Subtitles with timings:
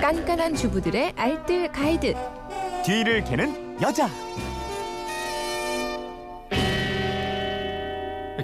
[0.00, 2.14] 깐깐한 주부들의 알뜰 가이드.
[2.84, 4.08] 뒤를 캐는 여자.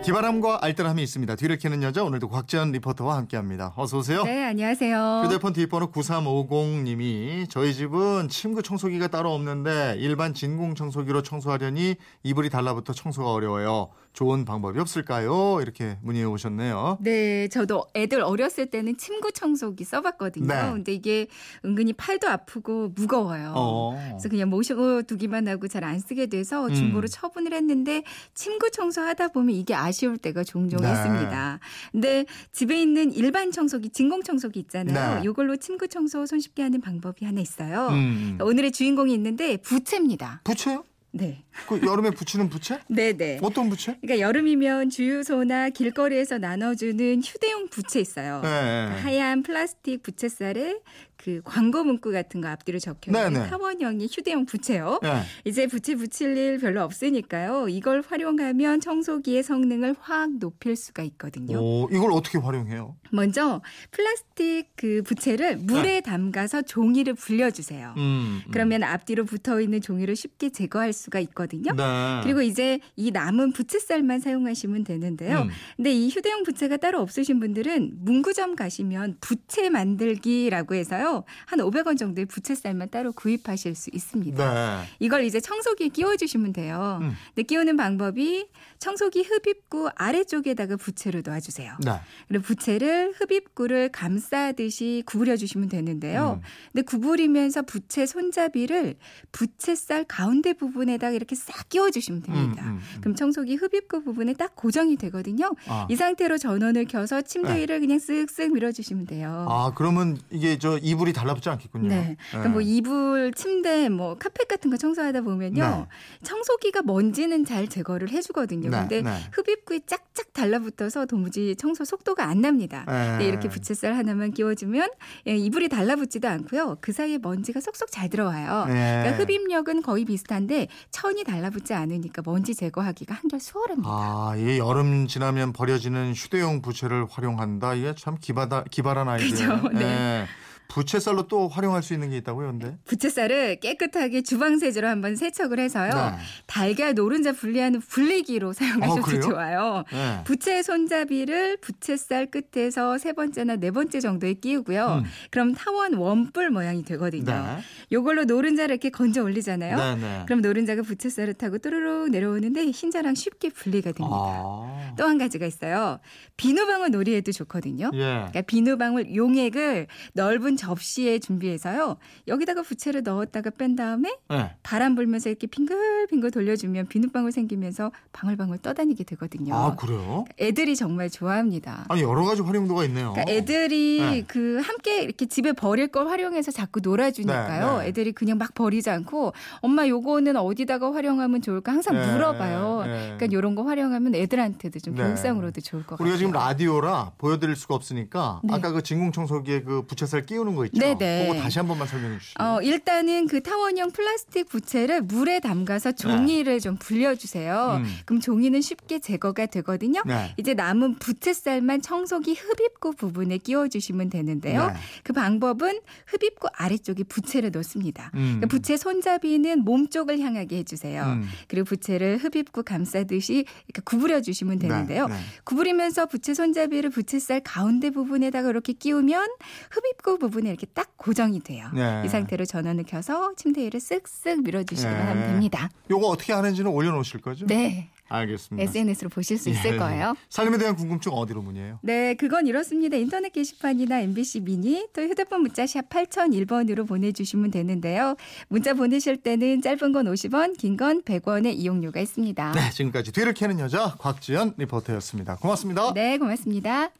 [0.02, 1.36] 기바람과 알뜰함이 있습니다.
[1.36, 3.72] 뒤를 캐는 여자 오늘도 곽지연 리포터와 함께합니다.
[3.76, 4.24] 어서 오세요.
[4.24, 5.22] 네, 안녕하세요.
[5.24, 11.94] 휴대폰 뒷번호 9350님이 저희 집은 침구 청소기가 따로 없는데 일반 진공 청소기로 청소하려니
[12.24, 13.90] 이불이 달라붙어 청소가 어려워요.
[14.12, 15.60] 좋은 방법이 없을까요?
[15.62, 16.98] 이렇게 문의해 오셨네요.
[17.00, 20.46] 네, 저도 애들 어렸을 때는 침구 청소기 써봤거든요.
[20.46, 20.70] 네.
[20.72, 21.26] 근데 이게
[21.64, 23.52] 은근히 팔도 아프고 무거워요.
[23.56, 23.96] 어.
[24.10, 26.74] 그래서 그냥 모시고 두기만 하고 잘 안 쓰게 돼서 음.
[26.74, 30.92] 중고로 처분을 했는데 침구 청소하다 보면 이게 아쉬울 때가 종종 네.
[30.92, 31.58] 있습니다.
[31.90, 35.20] 근데 집에 있는 일반 청소기, 진공 청소기 있잖아요.
[35.20, 35.28] 네.
[35.28, 37.88] 이걸로 침구 청소 손쉽게 하는 방법이 하나 있어요.
[37.88, 38.38] 음.
[38.40, 40.42] 오늘의 주인공이 있는데 부채입니다.
[40.44, 40.84] 부채요?
[41.14, 41.44] 네.
[41.68, 42.80] 그 여름에 붙이는 부채?
[42.88, 43.38] 네, 네.
[43.42, 43.96] 어떤 부채?
[44.00, 48.40] 그러니까 여름이면 주유소나 길거리에서 나눠주는 휴대용 부채 있어요.
[48.42, 48.48] 네.
[48.48, 50.80] 그러니까 하얀 플라스틱 부채살에
[51.16, 53.48] 그 광고 문구 같은 거 앞뒤로 적혀 있는 네네.
[53.48, 54.98] 타원형의 휴대용 부채요.
[55.02, 55.22] 네.
[55.44, 57.68] 이제 부채 붙일 일 별로 없으니까요.
[57.68, 61.58] 이걸 활용하면 청소기의 성능을 확 높일 수가 있거든요.
[61.60, 62.96] 오, 이걸 어떻게 활용해요?
[63.12, 67.92] 먼저 플라스틱 그 부채를 물에 담가서 종이를 불려주세요.
[67.94, 68.02] 네.
[68.02, 68.42] 음.
[68.44, 68.50] 음.
[68.50, 71.41] 그러면 앞뒤로 붙어 있는 종이를 쉽게 제거할 수가 있거든요.
[71.74, 72.20] 네.
[72.22, 75.42] 그리고 이제 이 남은 부채살만 사용하시면 되는데요.
[75.42, 75.50] 음.
[75.76, 81.24] 근데 이 휴대용 부채가 따로 없으신 분들은 문구점 가시면 부채 만들기라고 해서요.
[81.46, 84.54] 한 500원 정도의 부채살만 따로 구입하실 수 있습니다.
[84.54, 84.86] 네.
[84.98, 86.98] 이걸 이제 청소기에 끼워주시면 돼요.
[87.02, 87.12] 음.
[87.34, 88.46] 근데 끼우는 방법이
[88.78, 91.76] 청소기 흡입구 아래쪽에다가 부채를 놔주세요.
[91.84, 91.92] 네.
[92.28, 96.40] 그리고 부채를 흡입구를 감싸듯이 구부려 주시면 되는데요.
[96.40, 96.46] 음.
[96.72, 98.96] 근데 구부리면서 부채 손잡이를
[99.30, 102.64] 부채살 가운데 부분에다가 이렇게 싹 끼워 주시면 됩니다.
[102.64, 103.00] 음, 음, 음.
[103.00, 105.50] 그럼 청소기 흡입구 부분에 딱 고정이 되거든요.
[105.66, 105.86] 아.
[105.90, 109.46] 이 상태로 전원을 켜서 침대 위를 그냥 쓱쓱 밀어 주시면 돼요.
[109.48, 111.88] 아, 그러면 이게 저 이불이 달라붙지 않겠군요.
[111.88, 112.16] 네.
[112.30, 115.86] 그러니까 뭐 이불, 침대, 뭐 카펫 같은 거 청소하다 보면요.
[116.22, 118.70] 청소기가 먼지는 잘 제거를 해주거든요.
[118.70, 119.10] 네, 근데 네.
[119.32, 122.84] 흡입구에 짝짝 달라붙어서 도무지 청소 속도가 안 납니다.
[122.88, 123.08] 네.
[123.10, 124.88] 근데 이렇게 부채살 하나만 끼워주면
[125.26, 126.78] 예, 이불이 달라붙지도 않고요.
[126.80, 128.66] 그 사이에 먼지가 쏙쏙 잘 들어와요.
[128.66, 129.02] 네.
[129.02, 133.88] 그러니까 흡입력은 거의 비슷한데 천이 달라붙지 않으니까 먼지 제거하기가 한결 수월합니다.
[133.90, 137.74] 아, 이 여름 지나면 버려지는 휴대용 부채를 활용한다.
[137.74, 139.56] 이게 참 기바다, 기발한 아이디어.
[139.56, 140.26] 그죠, 네.
[140.72, 142.76] 부채살로 또 활용할 수 있는 게 있다고요, 근데?
[142.86, 145.92] 부채살을 깨끗하게 주방 세제로 한번 세척을 해서요.
[145.92, 146.16] 네.
[146.46, 149.20] 달걀 노른자 분리하는 분리기로 사용하셔도 아, 그래요?
[149.20, 149.84] 좋아요.
[149.92, 150.24] 네.
[150.24, 155.02] 부채 손잡이를 부채살 끝에서 세 번째나 네 번째 정도에 끼우고요.
[155.04, 155.10] 음.
[155.30, 157.24] 그럼 타원 원뿔 모양이 되거든요.
[157.24, 157.58] 네.
[157.92, 159.76] 요걸로 노른자를 이렇게 건져 올리잖아요.
[159.76, 160.22] 네, 네.
[160.24, 164.08] 그럼 노른자가 부채살을 타고 또르륵 내려오는데 흰자랑 쉽게 분리가 됩니다.
[164.10, 164.94] 아.
[164.96, 165.98] 또한 가지가 있어요.
[166.38, 167.90] 비누방울 놀이에도 좋거든요.
[167.92, 167.98] 예.
[167.98, 171.96] 그러니까 비누방울 용액을 넓은 접시에 준비해서요.
[172.28, 174.54] 여기다가 부채를 넣었다가 뺀 다음에 네.
[174.62, 179.54] 바람 불면서 이렇게 빙글빙글 돌려주면 비눗방울 생기면서 방울방울 떠다니게 되거든요.
[179.54, 180.24] 아, 그래요?
[180.38, 181.86] 애들이 정말 좋아합니다.
[181.88, 183.12] 아니, 여러 가지 활용도가 있네요.
[183.12, 184.24] 그러니까 애들이 네.
[184.28, 187.78] 그 함께 이렇게 집에 버릴 걸 활용해서 자꾸 놀아주니까요.
[187.78, 187.88] 네, 네.
[187.88, 192.82] 애들이 그냥 막 버리지 않고 엄마 요거는 어디다가 활용하면 좋을까 항상 네, 물어봐요.
[192.86, 193.00] 네.
[193.16, 195.02] 그러니까 요런 거 활용하면 애들한테도 좀 네.
[195.02, 196.04] 교육상으로도 좋을 것 같아요.
[196.04, 198.54] 우리가 지금 라디오라 보여드릴 수가 없으니까 네.
[198.54, 200.78] 아까 그 진공청소기에 그 부채살 끼우는 거 있죠?
[200.78, 201.26] 네, 네.
[201.26, 202.42] 그거 다시 한 번만 설명해 주시죠.
[202.42, 207.82] 어, 일단은 그 타원형 플라스틱 부채를 물에 담가서 종이를 좀 불려주세요.
[207.82, 207.96] 음.
[208.04, 210.02] 그럼 종이는 쉽게 제거가 되거든요.
[210.06, 210.34] 네.
[210.36, 214.66] 이제 남은 부채살만 청소기 흡입구 부분에 끼워주시면 되는데요.
[214.68, 214.74] 네.
[215.02, 218.10] 그 방법은 흡입구 아래쪽에 부채를 놓습니다.
[218.14, 218.40] 음.
[218.40, 221.04] 그러니까 부채 손잡이는 몸 쪽을 향하게 해주세요.
[221.04, 221.28] 음.
[221.48, 223.44] 그리고 부채를 흡입구 감싸듯이
[223.84, 225.06] 구부려 주시면 되는데요.
[225.06, 225.20] 네, 네.
[225.44, 229.28] 구부리면서 부채 손잡이를 부채살 가운데 부분에다가 이렇게 끼우면
[229.70, 231.68] 흡입구 부분 에 이렇게 딱 고정이 돼요.
[231.74, 232.02] 네.
[232.04, 235.02] 이 상태로 전원을 켜서 침대 위를 쓱쓱 밀어주시기만 네.
[235.04, 235.68] 하면 됩니다.
[235.90, 237.46] 요거 어떻게 하는지는 올려놓으실 거죠?
[237.46, 238.62] 네, 알겠습니다.
[238.70, 239.76] SNS로 보실 수 있을 예.
[239.76, 240.14] 거예요.
[240.28, 241.78] 살림에 대한 궁금증 어디로 문의해요?
[241.82, 242.96] 네, 그건 이렇습니다.
[242.96, 248.16] 인터넷 게시판이나 MBC 미니 또 휴대폰 문자 샵 8001번으로 보내주시면 되는데요.
[248.48, 252.52] 문자 보내실 때는 짧은 건 50원, 긴 건 100원의 이용료가 있습니다.
[252.52, 255.36] 네, 지금까지 뒤를 캐는 여자 곽지연 리포터였습니다.
[255.36, 255.92] 고맙습니다.
[255.94, 256.90] 네, 고맙습니다.